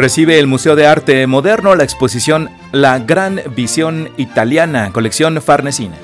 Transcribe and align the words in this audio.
Recibe 0.00 0.38
el 0.38 0.46
Museo 0.46 0.76
de 0.76 0.86
Arte 0.86 1.26
Moderno 1.26 1.74
la 1.74 1.84
exposición 1.84 2.48
La 2.72 2.98
Gran 3.00 3.38
Visión 3.54 4.08
Italiana, 4.16 4.92
colección 4.94 5.42
Farnesina. 5.42 5.94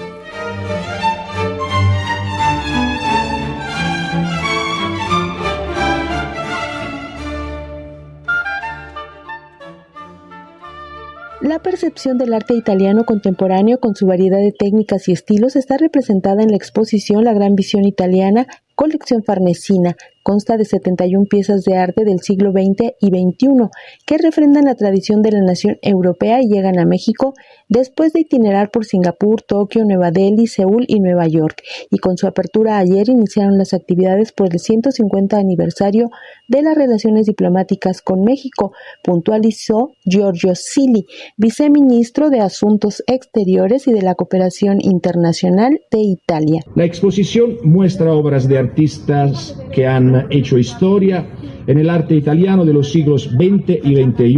La 11.41 11.61
percepción 11.61 12.19
del 12.19 12.35
arte 12.35 12.53
italiano 12.53 13.05
contemporáneo 13.07 13.81
con 13.81 13.97
su 13.97 14.05
variedad 14.05 14.41
de 14.41 14.53
técnicas 14.53 15.09
y 15.09 15.13
estilos 15.13 15.57
está 15.57 15.79
representada 15.79 16.43
en 16.43 16.51
la 16.51 16.57
exposición 16.57 17.25
La 17.25 17.33
Gran 17.33 17.55
Visión 17.55 17.87
Italiana, 17.87 18.47
colección 18.75 19.25
Farnesina, 19.25 19.97
consta 20.27 20.57
de 20.57 20.65
71 20.65 21.27
piezas 21.31 21.63
de 21.63 21.77
arte 21.77 22.05
del 22.05 22.19
siglo 22.19 22.51
XX 22.51 22.95
y 23.01 23.11
XXI 23.11 23.71
que 24.05 24.19
refrendan 24.19 24.65
la 24.65 24.75
tradición 24.75 25.23
de 25.23 25.31
la 25.31 25.41
nación 25.41 25.79
europea 25.83 26.43
y 26.43 26.49
llegan 26.49 26.81
a 26.81 26.85
México 26.85 27.35
después 27.69 28.13
de 28.13 28.23
itinerar 28.23 28.73
por 28.73 28.85
Singapur, 28.85 29.43
Tokio, 29.43 29.85
Nueva 29.85 30.11
Delhi, 30.11 30.49
Seúl 30.49 30.85
y 30.89 30.99
Nueva 30.99 31.29
York. 31.29 31.63
Y 31.93 31.99
con 31.99 32.17
su 32.17 32.27
apertura 32.27 32.79
ayer 32.79 33.09
iniciaron 33.09 33.57
las 33.57 33.73
actividades 33.73 34.33
por 34.33 34.53
el 34.53 34.59
150 34.59 35.39
aniversario 35.39 36.11
de 36.49 36.63
las 36.63 36.75
relaciones 36.75 37.27
diplomáticas 37.27 38.03
con 38.03 38.25
México, 38.25 38.73
puntualizó 39.05 39.93
Giorgio 40.05 40.57
Sili, 40.57 41.07
viceministro 41.37 42.31
de 42.31 42.41
Asuntos 42.41 43.05
Exteriores 43.07 43.87
y 43.87 43.93
de 43.93 44.03
la 44.03 44.17
Cooperación 44.17 44.79
Internacional 44.81 45.83
de 45.93 46.01
Italia. 46.01 46.63
La 46.75 46.85
exposición 46.85 47.59
muestra 47.63 48.13
obras 48.13 48.49
de 48.49 48.59
artistas 48.59 49.57
que 49.71 49.87
han 49.87 50.16
hecho 50.31 50.59
historia 50.59 51.27
en 51.67 51.79
el 51.79 51.91
arte 51.91 52.15
italiano 52.15 52.65
de 52.65 52.73
los 52.73 52.91
siglos 52.91 53.25
XX 53.25 53.85
y 53.85 53.97
XXI, 53.97 54.37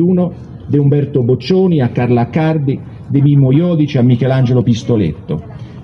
de 0.68 0.80
Umberto 0.80 1.22
Boccioni 1.22 1.80
a 1.80 1.92
Carla 1.92 2.30
Cardi, 2.30 2.78
de 3.08 3.22
Mimo 3.22 3.52
Iodice 3.52 3.98
a 3.98 4.02
Michelangelo 4.02 4.62
Pistoletto. 4.62 5.36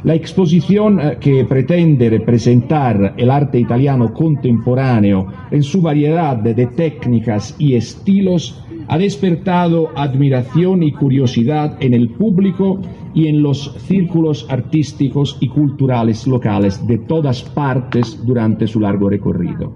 La 0.05 0.15
exposición 0.15 1.01
eh, 1.01 1.17
que 1.19 1.47
pretende 1.47 2.11
representar 2.11 3.15
el 3.17 3.31
arte 3.31 3.59
italiano 3.59 4.13
contemporáneo 4.13 5.27
en 5.51 5.63
su 5.63 5.81
variedad 5.81 6.37
de 6.37 6.67
técnicas 6.67 7.57
y 7.59 7.75
estilos 7.75 8.63
ha 8.87 8.99
despertado 8.99 9.89
admiración 9.97 10.83
y 10.83 10.93
curiosidad 10.93 11.79
en 11.81 11.95
el 11.95 12.11
público 12.11 12.81
y 13.15 13.29
en 13.29 13.43
los 13.43 13.75
círculos 13.87 14.47
artísticos 14.51 15.39
y 15.41 15.49
culturales 15.49 16.27
locales 16.27 16.87
de 16.87 16.99
todas 16.99 17.43
partes 17.43 18.21
durante 18.27 18.67
su 18.67 18.81
largo 18.81 19.09
recorrido. 19.09 19.73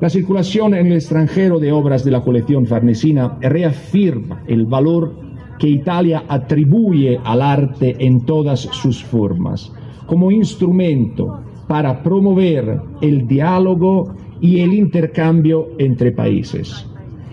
La 0.00 0.10
circulación 0.10 0.74
en 0.74 0.86
el 0.86 0.92
extranjero 0.94 1.58
de 1.58 1.72
obras 1.72 2.04
de 2.04 2.12
la 2.12 2.20
colección 2.20 2.66
farnesina 2.66 3.36
reafirma 3.40 4.44
el 4.46 4.66
valor 4.66 5.31
que 5.62 5.68
Italia 5.68 6.24
atribuye 6.26 7.20
al 7.22 7.40
arte 7.40 7.94
en 8.00 8.24
todas 8.26 8.62
sus 8.62 9.04
formas, 9.04 9.72
como 10.06 10.32
instrumento 10.32 11.38
para 11.68 12.02
promover 12.02 12.80
el 13.00 13.28
diálogo 13.28 14.12
y 14.40 14.58
el 14.58 14.74
intercambio 14.74 15.68
entre 15.78 16.10
países. 16.10 16.84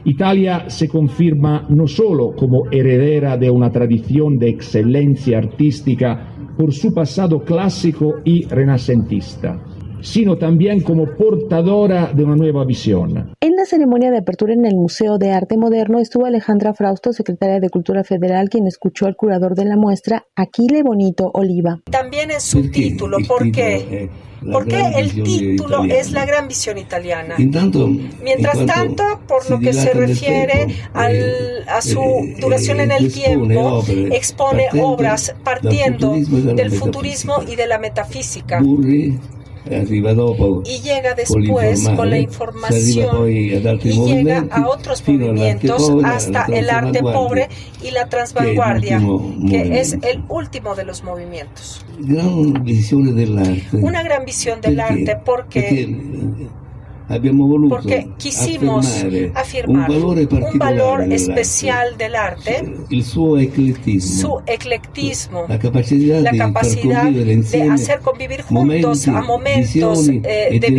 Italia 0.05 0.69
se 0.69 0.87
confirma 0.87 1.65
no 1.69 1.87
solo 1.87 2.35
como 2.35 2.69
heredera 2.69 3.35
de 3.35 3.49
una 3.49 3.71
tradición 3.71 4.37
de 4.37 4.49
excelencia 4.49 5.39
artística 5.39 6.35
por 6.55 6.71
su 6.71 6.93
pasado 6.93 7.39
clásico 7.43 8.17
y 8.23 8.43
renacentista, 8.45 9.59
sino 10.01 10.37
también 10.37 10.81
como 10.81 11.05
portadora 11.15 12.11
de 12.13 12.23
una 12.23 12.35
nueva 12.35 12.65
visión. 12.65 13.33
En 13.39 13.55
la 13.55 13.65
ceremonia 13.65 14.11
de 14.11 14.19
apertura 14.19 14.53
en 14.53 14.65
el 14.65 14.75
Museo 14.75 15.17
de 15.17 15.31
Arte 15.31 15.57
Moderno 15.57 15.99
estuvo 15.99 16.25
Alejandra 16.25 16.73
Frausto, 16.73 17.13
secretaria 17.13 17.59
de 17.59 17.69
Cultura 17.69 18.03
Federal, 18.03 18.49
quien 18.49 18.67
escuchó 18.67 19.05
al 19.05 19.15
curador 19.15 19.55
de 19.55 19.65
la 19.65 19.75
muestra, 19.75 20.25
Aquile 20.35 20.83
Bonito 20.83 21.31
Oliva. 21.33 21.79
También 21.89 22.31
es 22.31 22.43
su 22.43 22.69
título, 22.69 23.17
¿por 23.27 23.51
qué? 23.51 24.09
Porque 24.51 24.81
el 24.95 25.21
título 25.23 25.83
es 25.83 26.11
la 26.11 26.25
gran 26.25 26.47
visión 26.47 26.77
italiana. 26.77 27.35
Mientras 27.37 28.65
tanto, 28.65 29.03
por 29.27 29.49
lo 29.49 29.59
que 29.59 29.73
se 29.73 29.93
refiere 29.93 30.67
al, 30.93 31.67
a 31.67 31.81
su 31.81 32.01
duración 32.39 32.79
en 32.79 32.91
el 32.91 33.11
tiempo, 33.11 33.83
expone 34.11 34.67
obras 34.81 35.35
partiendo 35.43 36.13
del 36.13 36.71
futurismo 36.71 37.43
y 37.47 37.55
de 37.55 37.67
la 37.67 37.79
metafísica 37.79 38.61
y 39.65 40.81
llega 40.81 41.13
después 41.15 41.89
con 41.89 42.09
la 42.09 42.19
información 42.19 43.31
y 43.31 43.49
llega 43.49 44.45
a 44.51 44.67
otros 44.67 45.03
movimientos 45.07 45.91
hasta 46.03 46.45
el 46.45 46.69
arte 46.69 47.01
pobre 47.01 47.49
y 47.83 47.91
la 47.91 48.07
transvanguardia, 48.07 49.01
que 49.49 49.79
es 49.79 49.93
el 50.01 50.23
último 50.29 50.75
de 50.75 50.85
los 50.85 51.03
movimientos. 51.03 51.85
Una 53.73 54.03
gran 54.03 54.25
visión 54.25 54.61
del 54.61 54.79
arte 54.79 55.17
porque 55.23 56.49
porque 57.69 58.09
quisimos 58.17 59.03
afirmar 59.33 59.89
un 59.89 60.59
valor 60.59 61.11
especial 61.11 61.97
del 61.97 62.15
arte, 62.15 62.75
su 63.01 63.37
eclectismo, 64.45 65.45
la 65.47 65.57
capacidad 65.57 66.21
de 67.11 67.69
hacer 67.69 67.99
convivir 68.01 68.43
juntos 68.43 69.07
a 69.07 69.21
momentos 69.21 70.07
eh, 70.07 70.59
de 70.61 70.69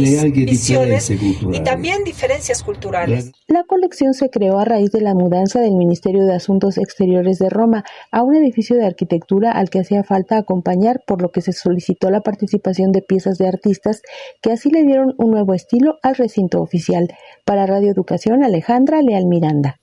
visiones 0.45 1.11
y 1.11 1.61
también 1.61 2.05
diferencias 2.05 2.63
culturales. 2.63 3.33
La 3.51 3.65
colección 3.65 4.15
se 4.15 4.31
creó 4.31 4.61
a 4.61 4.65
raíz 4.65 4.93
de 4.93 5.01
la 5.01 5.13
mudanza 5.13 5.61
del 5.61 5.75
Ministerio 5.75 6.25
de 6.25 6.35
Asuntos 6.35 6.79
Exteriores 6.79 7.41
de 7.41 7.51
Roma 7.51 7.83
a 8.13 8.23
un 8.23 8.37
edificio 8.37 8.77
de 8.77 8.87
arquitectura 8.87 9.51
al 9.51 9.71
que 9.71 9.81
hacía 9.81 10.05
falta 10.05 10.39
acompañar, 10.39 11.03
por 11.05 11.21
lo 11.21 11.33
que 11.33 11.41
se 11.41 11.51
solicitó 11.51 12.13
la 12.13 12.21
participación 12.21 12.93
de 12.93 13.03
piezas 13.03 13.39
de 13.39 13.49
artistas 13.49 14.03
que 14.41 14.53
así 14.53 14.71
le 14.71 14.85
dieron 14.85 15.17
un 15.19 15.33
nuevo 15.33 15.53
estilo 15.53 15.99
al 16.05 16.15
recinto 16.15 16.63
oficial. 16.63 17.09
Para 17.45 17.67
Radio 17.67 17.91
Educación, 17.91 18.45
Alejandra 18.45 19.03
Leal 19.03 19.27
Miranda. 19.27 19.81